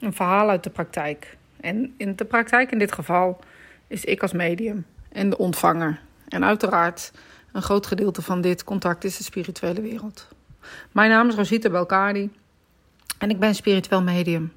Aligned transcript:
Een 0.00 0.12
verhaal 0.12 0.50
uit 0.50 0.64
de 0.64 0.70
praktijk. 0.70 1.36
En 1.60 1.94
in 1.96 2.16
de 2.16 2.24
praktijk 2.24 2.72
in 2.72 2.78
dit 2.78 2.92
geval 2.92 3.38
is 3.86 4.04
ik 4.04 4.22
als 4.22 4.32
medium 4.32 4.86
en 5.12 5.30
de 5.30 5.38
ontvanger. 5.38 6.00
En 6.28 6.44
uiteraard, 6.44 7.12
een 7.52 7.62
groot 7.62 7.86
gedeelte 7.86 8.22
van 8.22 8.40
dit 8.40 8.64
contact 8.64 9.04
is 9.04 9.16
de 9.16 9.24
spirituele 9.24 9.80
wereld. 9.80 10.28
Mijn 10.92 11.10
naam 11.10 11.28
is 11.28 11.34
Rosita 11.34 11.70
Belkadi 11.70 12.30
en 13.18 13.30
ik 13.30 13.38
ben 13.38 13.54
spiritueel 13.54 14.02
medium. 14.02 14.52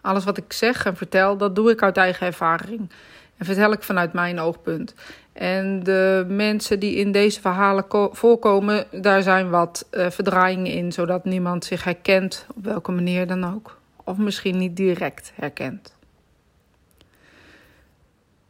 Alles 0.00 0.24
wat 0.24 0.36
ik 0.36 0.52
zeg 0.52 0.84
en 0.84 0.96
vertel, 0.96 1.36
dat 1.36 1.54
doe 1.54 1.70
ik 1.70 1.82
uit 1.82 1.96
eigen 1.96 2.26
ervaring. 2.26 2.90
En 3.36 3.46
vertel 3.46 3.72
ik 3.72 3.82
vanuit 3.82 4.12
mijn 4.12 4.38
oogpunt. 4.38 4.94
En 5.32 5.82
de 5.82 6.24
mensen 6.28 6.80
die 6.80 6.94
in 6.94 7.12
deze 7.12 7.40
verhalen 7.40 7.84
voorkomen, 8.12 8.86
daar 9.02 9.22
zijn 9.22 9.50
wat 9.50 9.86
uh, 9.90 10.10
verdraaiingen 10.10 10.72
in, 10.72 10.92
zodat 10.92 11.24
niemand 11.24 11.64
zich 11.64 11.84
herkent, 11.84 12.46
op 12.56 12.64
welke 12.64 12.92
manier 12.92 13.26
dan 13.26 13.54
ook. 13.54 13.79
Of 14.04 14.16
misschien 14.16 14.58
niet 14.58 14.76
direct 14.76 15.32
herkent. 15.34 15.96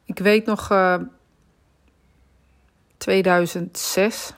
Ik 0.04 0.18
weet 0.18 0.46
nog 0.46 0.70
uh, 0.70 0.94
eh, 0.94 1.00
2006. 2.96 4.34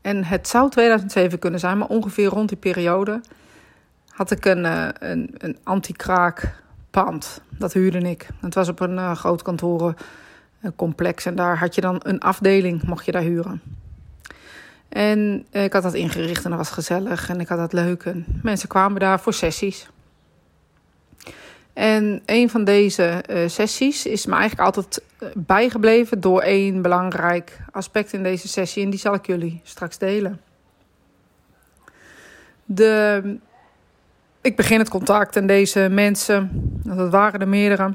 En 0.00 0.24
het 0.24 0.48
zou 0.48 0.70
2007 0.70 1.38
kunnen 1.38 1.60
zijn, 1.60 1.78
maar 1.78 1.88
ongeveer 1.88 2.26
rond 2.26 2.48
die 2.48 2.58
periode 2.58 3.20
had 4.08 4.30
ik 4.30 4.44
een, 4.44 4.64
uh, 4.64 4.88
een, 4.98 5.34
een 5.38 5.58
anti-kraak 5.62 6.62
pand. 6.90 7.40
Dat 7.50 7.72
huurde 7.72 7.98
ik. 7.98 8.28
Het 8.40 8.54
was 8.54 8.68
op 8.68 8.80
een 8.80 8.94
uh, 8.94 9.14
groot 9.14 9.42
kantorencomplex. 9.42 11.26
En 11.26 11.34
daar 11.34 11.58
had 11.58 11.74
je 11.74 11.80
dan 11.80 12.00
een 12.02 12.20
afdeling, 12.20 12.82
mocht 12.82 13.04
je 13.04 13.12
daar 13.12 13.22
huren. 13.22 13.62
En 14.88 15.46
ik 15.50 15.72
had 15.72 15.82
dat 15.82 15.94
ingericht 15.94 16.44
en 16.44 16.50
dat 16.50 16.58
was 16.58 16.70
gezellig 16.70 17.28
en 17.28 17.40
ik 17.40 17.48
had 17.48 17.58
dat 17.58 17.72
leuk. 17.72 18.02
En 18.04 18.24
mensen 18.42 18.68
kwamen 18.68 19.00
daar 19.00 19.20
voor 19.20 19.34
sessies. 19.34 19.88
En 21.72 22.22
een 22.26 22.50
van 22.50 22.64
deze 22.64 23.24
uh, 23.30 23.48
sessies 23.48 24.06
is 24.06 24.26
me 24.26 24.34
eigenlijk 24.34 24.66
altijd 24.66 25.02
eh, 25.18 25.28
bijgebleven 25.34 26.20
door 26.20 26.40
één 26.40 26.82
belangrijk 26.82 27.58
aspect 27.70 28.12
in 28.12 28.22
deze 28.22 28.48
sessie. 28.48 28.84
En 28.84 28.90
die 28.90 28.98
zal 28.98 29.14
ik 29.14 29.26
jullie 29.26 29.60
straks 29.62 29.98
delen. 29.98 30.40
De, 32.64 33.22
ik 34.40 34.56
begin 34.56 34.78
het 34.78 34.88
contact 34.88 35.36
en 35.36 35.46
deze 35.46 35.88
mensen, 35.90 36.50
dat 36.84 37.10
waren 37.10 37.40
er 37.40 37.48
meerdere, 37.48 37.94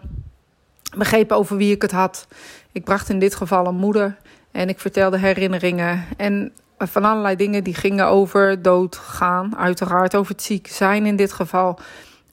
begrepen 0.98 1.38
over 1.38 1.58
wie 1.58 1.74
ik 1.74 1.82
het 1.82 1.92
had. 1.92 2.28
Ik 2.72 2.84
bracht 2.84 3.10
in 3.10 3.20
dit 3.20 3.36
geval 3.36 3.68
een 3.68 3.76
moeder 3.76 4.18
en 4.52 4.70
ik 4.70 4.80
vertelde 4.80 5.18
herinneringen 5.18 6.06
en 6.18 6.52
van 6.88 7.06
allerlei 7.06 7.36
dingen 7.36 7.64
die 7.64 7.74
gingen 7.74 8.08
over 8.08 8.62
doodgaan, 8.62 9.58
uiteraard 9.58 10.16
over 10.16 10.32
het 10.32 10.44
ziek 10.44 10.68
zijn 10.68 11.06
in 11.06 11.16
dit 11.16 11.32
geval. 11.32 11.80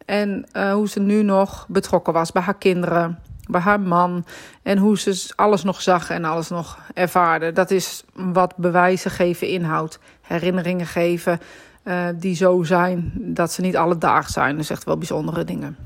En 0.04 0.46
uh, 0.52 0.72
hoe 0.72 0.88
ze 0.88 1.00
nu 1.00 1.22
nog 1.22 1.66
betrokken 1.68 2.12
was 2.12 2.32
bij 2.32 2.42
haar 2.42 2.58
kinderen, 2.58 3.18
bij 3.46 3.60
haar 3.60 3.80
man. 3.80 4.24
En 4.62 4.78
hoe 4.78 4.98
ze 4.98 5.32
alles 5.36 5.62
nog 5.62 5.82
zag 5.82 6.10
en 6.10 6.24
alles 6.24 6.48
nog 6.48 6.78
ervaarde. 6.94 7.52
Dat 7.52 7.70
is 7.70 8.04
wat 8.12 8.56
bewijzen 8.56 9.10
geven 9.10 9.48
inhoudt. 9.48 9.98
Herinneringen 10.20 10.86
geven 10.86 11.40
uh, 11.84 12.06
die 12.14 12.36
zo 12.36 12.62
zijn 12.62 13.12
dat 13.14 13.52
ze 13.52 13.60
niet 13.60 13.76
alle 13.76 13.98
dagen 13.98 14.32
zijn. 14.32 14.58
Is 14.58 14.70
echt 14.70 14.84
wel 14.84 14.98
bijzondere 14.98 15.44
dingen. 15.44 15.76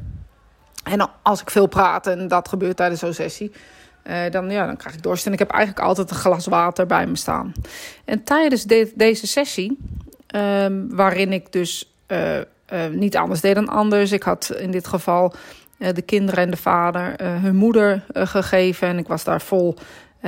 En 0.83 1.10
als 1.22 1.40
ik 1.40 1.50
veel 1.50 1.66
praat, 1.66 2.06
en 2.06 2.28
dat 2.28 2.48
gebeurt 2.48 2.77
tijdens 2.77 3.00
zo'n 3.00 3.12
sessie, 3.12 3.52
uh, 4.06 4.31
dan, 4.31 4.50
ja, 4.50 4.67
dan 4.67 4.77
krijg 4.77 4.95
ik 4.95 5.03
dorst. 5.03 5.27
En 5.27 5.33
ik 5.33 5.39
heb 5.39 5.50
eigenlijk 5.50 5.86
altijd 5.86 6.11
een 6.11 6.17
glas 6.17 6.47
water 6.47 6.86
bij 6.86 7.06
me 7.06 7.17
staan. 7.17 7.53
En 8.05 8.25
tijdens 8.25 8.64
de, 8.64 8.92
deze 8.95 9.27
sessie, 9.27 9.78
um, 10.34 10.97
waarin 10.97 11.33
ik 11.33 11.53
dus 11.53 11.95
uh, 12.08 12.36
uh, 12.36 12.45
niet 12.91 13.17
anders 13.17 13.41
deed 13.41 13.55
dan 13.55 13.69
anders. 13.69 14.12
Ik 14.12 14.23
had 14.23 14.55
in 14.58 14.70
dit 14.70 14.86
geval 14.86 15.34
de 15.78 16.03
kinderen 16.03 16.45
en 16.45 16.50
de 16.50 16.56
vader 16.56 17.14
hun 17.23 17.56
moeder 17.56 18.05
gegeven. 18.12 18.89
En 18.89 18.98
ik 18.98 19.08
was 19.08 19.24
daar 19.24 19.41
vol 19.41 19.77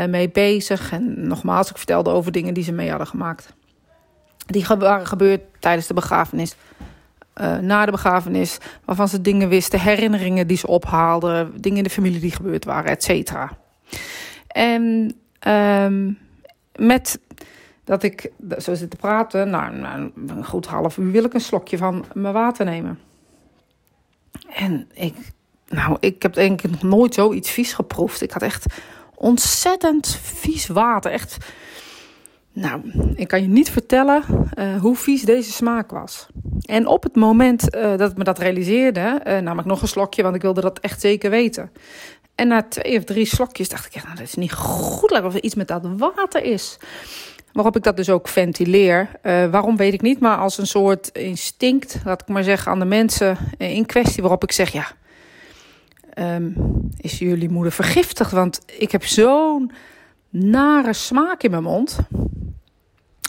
mee 0.08 0.30
bezig. 0.30 0.92
En 0.92 1.26
nogmaals, 1.26 1.70
ik 1.70 1.76
vertelde 1.76 2.10
over 2.10 2.32
dingen 2.32 2.54
die 2.54 2.64
ze 2.64 2.72
mee 2.72 2.88
hadden 2.88 3.06
gemaakt. 3.06 3.52
Die 4.46 4.66
waren 4.78 5.06
gebeurd 5.06 5.40
tijdens 5.58 5.86
de 5.86 5.94
begrafenis. 5.94 6.56
Na 7.60 7.84
de 7.84 7.90
begrafenis, 7.90 8.58
waarvan 8.84 9.08
ze 9.08 9.20
dingen 9.20 9.48
wisten, 9.48 9.80
herinneringen 9.80 10.46
die 10.46 10.56
ze 10.56 10.66
ophaalden, 10.66 11.52
dingen 11.60 11.78
in 11.78 11.84
de 11.84 11.90
familie 11.90 12.20
die 12.20 12.32
gebeurd 12.32 12.64
waren, 12.64 12.90
et 12.90 13.02
cetera. 13.02 13.56
En 14.46 15.12
um, 15.48 16.18
met 16.76 17.18
dat 17.84 18.02
ik 18.02 18.30
zo 18.58 18.74
zit 18.74 18.90
te 18.90 18.96
praten, 18.96 19.50
nou, 19.50 19.76
nou, 19.76 20.10
een 20.26 20.44
goed 20.44 20.66
half 20.66 20.96
uur 20.96 21.10
wil 21.10 21.24
ik 21.24 21.34
een 21.34 21.40
slokje 21.40 21.76
van 21.76 22.04
mijn 22.12 22.34
water 22.34 22.64
nemen. 22.64 22.98
En 24.48 24.88
ik, 24.92 25.14
nou, 25.68 25.96
ik 26.00 26.22
heb 26.22 26.32
denk 26.34 26.62
ik 26.62 26.70
nog 26.70 26.82
nooit 26.82 27.14
zoiets 27.14 27.50
vies 27.50 27.72
geproefd. 27.72 28.22
Ik 28.22 28.30
had 28.30 28.42
echt 28.42 28.66
ontzettend 29.14 30.18
vies 30.22 30.66
water. 30.66 31.10
Echt, 31.10 31.36
nou, 32.52 32.80
ik 33.14 33.28
kan 33.28 33.42
je 33.42 33.48
niet 33.48 33.70
vertellen 33.70 34.22
uh, 34.58 34.80
hoe 34.80 34.96
vies 34.96 35.22
deze 35.22 35.52
smaak 35.52 35.90
was. 35.90 36.26
En 36.60 36.86
op 36.86 37.02
het 37.02 37.14
moment 37.14 37.74
uh, 37.74 37.96
dat 37.96 38.10
ik 38.10 38.16
me 38.16 38.24
dat 38.24 38.38
realiseerde, 38.38 39.20
uh, 39.26 39.38
nam 39.38 39.58
ik 39.58 39.64
nog 39.64 39.82
een 39.82 39.88
slokje, 39.88 40.22
want 40.22 40.34
ik 40.34 40.42
wilde 40.42 40.60
dat 40.60 40.78
echt 40.78 41.00
zeker 41.00 41.30
weten. 41.30 41.70
En 42.34 42.48
na 42.48 42.62
twee 42.62 42.98
of 42.98 43.04
drie 43.04 43.26
slokjes 43.26 43.68
dacht 43.68 43.86
ik, 43.86 43.94
ja, 43.94 44.02
nou, 44.02 44.16
dat 44.16 44.26
is 44.26 44.34
niet 44.34 44.52
goed. 44.52 45.10
Of 45.10 45.34
er 45.34 45.42
iets 45.42 45.54
met 45.54 45.68
dat 45.68 45.82
water 45.96 46.42
is. 46.42 46.78
Waarop 47.52 47.76
ik 47.76 47.82
dat 47.82 47.96
dus 47.96 48.10
ook 48.10 48.28
ventileer. 48.28 49.10
Uh, 49.22 49.50
waarom 49.50 49.76
weet 49.76 49.92
ik 49.92 50.02
niet, 50.02 50.20
maar 50.20 50.36
als 50.36 50.58
een 50.58 50.66
soort 50.66 51.08
instinct, 51.08 52.00
laat 52.04 52.20
ik 52.20 52.28
maar 52.28 52.44
zeggen, 52.44 52.72
aan 52.72 52.78
de 52.78 52.84
mensen 52.84 53.36
in 53.58 53.86
kwestie. 53.86 54.22
Waarop 54.22 54.42
ik 54.42 54.52
zeg, 54.52 54.72
ja, 54.72 54.86
um, 56.18 56.54
is 56.96 57.18
jullie 57.18 57.50
moeder 57.50 57.72
vergiftigd? 57.72 58.30
Want 58.30 58.60
ik 58.78 58.92
heb 58.92 59.04
zo'n 59.04 59.72
nare 60.28 60.92
smaak 60.92 61.42
in 61.42 61.50
mijn 61.50 61.62
mond. 61.62 61.96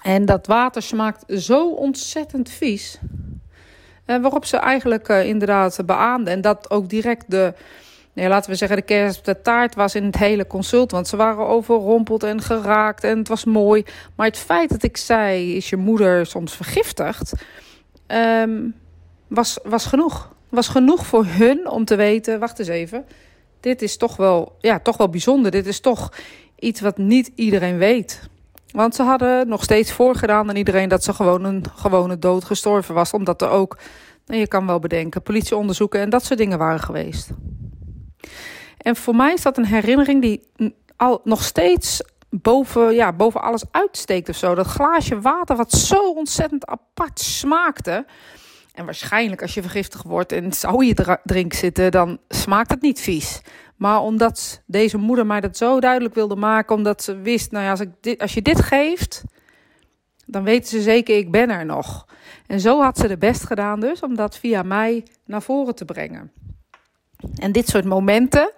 En 0.04 0.26
dat 0.26 0.48
water 0.48 0.82
smaakt 0.82 1.42
zo 1.42 1.70
ontzettend 1.70 2.50
vies. 2.50 3.00
Uh, 4.06 4.22
waarop 4.22 4.46
ze 4.46 4.58
eigenlijk 4.58 5.08
inderdaad 5.08 5.80
beaamde. 5.86 6.32
En 6.32 6.42
dat 6.42 6.70
ook 6.70 6.90
direct 6.90 7.32
de 7.32 7.54
nee, 8.16 8.28
laten 8.28 8.50
we 8.50 8.56
zeggen, 8.56 8.78
de 8.78 8.84
kerst 8.84 9.18
op 9.18 9.26
de 9.26 9.42
taart 9.42 9.76
was 9.76 9.96
in 9.96 10.04
het 10.04 10.18
hele 10.18 10.48
consult. 10.48 10.92
Want 10.92 11.08
ze 11.08 11.16
waren 11.16 11.48
overrompeld 11.48 12.24
en 12.24 12.42
geraakt 12.42 13.04
en 13.04 13.18
het 13.18 13.28
was 13.28 13.46
mooi. 13.46 13.86
Maar 14.16 14.28
het 14.28 14.38
feit 14.38 14.70
dat 14.70 14.84
ik 14.84 14.98
zei, 14.98 15.56
is 15.56 15.70
je 15.70 15.78
moeder 15.78 16.26
soms 16.26 16.56
vergiftigd, 16.56 17.34
um, 18.08 18.76
was, 19.28 19.60
was 19.64 19.86
genoeg. 19.86 20.34
Was 20.50 20.68
genoeg 20.68 21.06
voor 21.06 21.26
hun 21.26 21.70
om 21.70 21.86
te 21.86 21.96
weten, 21.96 22.40
wacht 22.40 22.60
eens 22.60 22.68
even, 22.68 23.06
dit 23.60 23.82
is 23.82 23.98
toch 23.98 24.16
wel, 24.16 24.56
ja, 24.60 24.80
toch 24.80 24.98
wel 24.98 25.10
bijzonder. 25.10 25.52
Dit 25.52 25.66
is 25.66 25.80
toch 25.80 26.12
iets 26.60 26.82
wat 26.82 26.98
niet 26.98 27.32
iedereen 27.36 27.78
weet. 27.78 28.30
Want 28.72 28.96
ze 28.96 29.04
hadden 29.04 29.48
nog 29.48 29.64
steeds 29.64 29.92
voorgedaan 29.92 30.50
aan 30.50 30.56
iedereen 30.56 30.90
dat 30.90 31.04
ze 31.04 31.14
gewoon 31.14 31.44
een 31.44 31.64
gewone 31.76 32.20
dood 32.20 32.44
gestorven 32.44 32.94
was. 32.94 33.14
Omdat 33.14 33.42
er 33.42 33.50
ook, 33.50 33.78
nou, 34.26 34.40
je 34.40 34.48
kan 34.48 34.68
wel 34.68 34.80
bedenken, 34.80 35.22
politieonderzoeken 35.22 36.00
en 36.00 36.10
dat 36.10 36.24
soort 36.24 36.40
dingen 36.40 36.58
waren 36.58 36.80
geweest. 36.80 37.30
En 38.78 38.96
voor 38.96 39.16
mij 39.16 39.34
is 39.34 39.42
dat 39.42 39.58
een 39.58 39.66
herinnering 39.66 40.22
die 40.22 40.42
al 40.96 41.22
nog 41.24 41.44
steeds 41.44 42.02
boven, 42.30 42.94
ja, 42.94 43.14
boven 43.14 43.42
alles 43.42 43.64
uitsteekt 43.72 44.30
of 44.30 44.36
zo. 44.36 44.56
Dat 44.56 44.68
glaasje 44.68 45.22
water 45.22 45.56
wat 45.56 45.72
zo 45.72 46.10
ontzettend 46.10 46.66
apart 46.66 47.20
smaakte. 47.20 48.06
En 48.74 48.86
waarschijnlijk 48.86 49.42
als 49.42 49.54
je 49.54 49.62
vergiftigd 49.62 50.04
wordt 50.04 50.32
en 50.32 50.54
zou 50.54 50.86
je 50.86 51.20
drink 51.24 51.54
zitten, 51.54 51.92
dan 51.92 52.20
smaakt 52.30 52.70
het 52.70 52.82
niet 52.82 53.00
vies. 53.00 53.42
Maar 53.76 54.02
omdat 54.02 54.62
deze 54.66 54.98
moeder 54.98 55.26
mij 55.26 55.42
dat 55.42 55.58
zo 55.58 55.80
duidelijk 55.80 56.16
wilde 56.16 56.36
maken, 56.36 56.76
omdat 56.76 57.04
ze 57.04 57.18
wist, 57.18 57.52
nou 57.52 57.64
ja, 57.64 57.70
als, 57.70 57.80
ik 57.80 57.90
dit, 58.02 58.22
als 58.22 58.34
je 58.34 58.42
dit 58.42 58.62
geeft, 58.62 59.24
dan 60.26 60.44
weten 60.44 60.70
ze 60.70 60.82
zeker, 60.82 61.18
ik 61.18 61.32
ben 61.32 61.50
er 61.50 61.66
nog. 61.66 62.08
En 62.48 62.60
zo 62.60 62.82
had 62.82 62.98
ze 62.98 63.08
de 63.08 63.18
best 63.18 63.46
gedaan 63.46 63.80
dus, 63.80 64.00
om 64.00 64.16
dat 64.16 64.38
via 64.38 64.64
mij 64.64 65.06
naar 65.26 65.42
voren 65.42 65.76
te 65.76 65.86
brengen. 65.86 66.32
En 67.36 67.52
dit 67.52 67.68
soort 67.68 67.86
momenten 67.86 68.52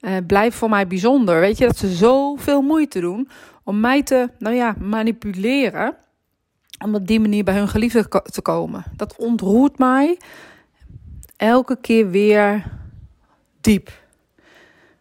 uh, 0.00 0.16
blijven 0.26 0.58
voor 0.58 0.68
mij 0.68 0.86
bijzonder. 0.86 1.40
Weet 1.40 1.58
je, 1.58 1.66
dat 1.66 1.76
ze 1.76 1.88
zoveel 1.88 2.62
moeite 2.62 3.00
doen 3.00 3.28
om 3.64 3.80
mij 3.80 4.02
te, 4.02 4.30
nou 4.38 4.54
ja, 4.54 4.74
manipuleren. 4.78 5.96
Om 6.84 6.94
op 6.94 7.06
die 7.06 7.20
manier 7.20 7.44
bij 7.44 7.54
hun 7.54 7.68
geliefde 7.68 8.08
te 8.24 8.42
komen. 8.42 8.84
Dat 8.96 9.16
ontroert 9.16 9.78
mij 9.78 10.18
elke 11.36 11.76
keer 11.80 12.10
weer 12.10 12.64
diep. 13.60 13.90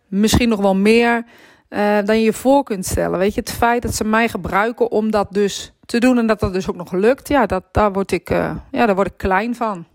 Misschien 0.07 0.49
nog 0.49 0.59
wel 0.59 0.75
meer 0.75 1.25
uh, 1.69 1.97
dan 2.05 2.17
je 2.17 2.23
je 2.23 2.33
voor 2.33 2.63
kunt 2.63 2.85
stellen. 2.85 3.19
Weet 3.19 3.33
je, 3.33 3.39
het 3.39 3.51
feit 3.51 3.81
dat 3.81 3.95
ze 3.95 4.03
mij 4.03 4.29
gebruiken 4.29 4.91
om 4.91 5.11
dat 5.11 5.27
dus 5.31 5.73
te 5.85 5.99
doen 5.99 6.17
en 6.17 6.27
dat 6.27 6.39
dat 6.39 6.53
dus 6.53 6.69
ook 6.69 6.75
nog 6.75 6.91
lukt, 6.91 7.27
ja, 7.27 7.45
dat, 7.45 7.63
daar, 7.71 7.93
word 7.93 8.11
ik, 8.11 8.29
uh, 8.29 8.55
ja, 8.71 8.85
daar 8.85 8.95
word 8.95 9.07
ik 9.07 9.17
klein 9.17 9.55
van. 9.55 9.85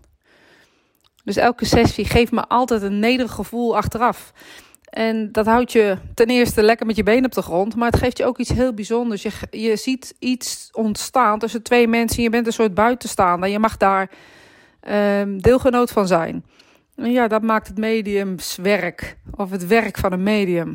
Dus 1.23 1.35
elke 1.35 1.65
sessie 1.65 2.05
geeft 2.05 2.31
me 2.31 2.47
altijd 2.47 2.81
een 2.81 2.99
nederig 2.99 3.31
gevoel 3.31 3.77
achteraf. 3.77 4.33
En 4.89 5.31
dat 5.31 5.45
houdt 5.45 5.71
je 5.71 5.97
ten 6.13 6.27
eerste 6.27 6.63
lekker 6.63 6.85
met 6.85 6.95
je 6.95 7.03
benen 7.03 7.25
op 7.25 7.31
de 7.31 7.41
grond. 7.41 7.75
Maar 7.75 7.91
het 7.91 7.99
geeft 7.99 8.17
je 8.17 8.25
ook 8.25 8.37
iets 8.37 8.49
heel 8.49 8.73
bijzonders. 8.73 9.21
Je, 9.21 9.31
je 9.49 9.75
ziet 9.75 10.15
iets 10.19 10.69
ontstaan 10.71 11.39
tussen 11.39 11.63
twee 11.63 11.87
mensen. 11.87 12.23
Je 12.23 12.29
bent 12.29 12.47
een 12.47 12.53
soort 12.53 12.73
buitenstaander. 12.73 13.49
Je 13.49 13.59
mag 13.59 13.77
daar 13.77 14.09
ehm, 14.79 15.37
deelgenoot 15.37 15.91
van 15.91 16.07
zijn. 16.07 16.45
En 16.95 17.11
ja, 17.11 17.27
dat 17.27 17.41
maakt 17.41 17.67
het 17.67 17.77
mediumswerk 17.77 19.17
of 19.35 19.51
het 19.51 19.67
werk 19.67 19.97
van 19.97 20.11
een 20.11 20.23
medium 20.23 20.73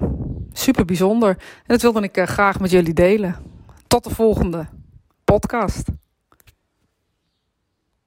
super 0.53 0.85
bijzonder. 0.85 1.29
En 1.29 1.65
dat 1.67 1.83
wilde 1.83 2.03
ik 2.03 2.19
graag 2.25 2.61
met 2.61 2.71
jullie 2.71 2.95
delen. 2.95 3.37
Tot 3.87 4.05
de 4.05 4.15
volgende 4.15 4.67
podcast. 5.25 5.89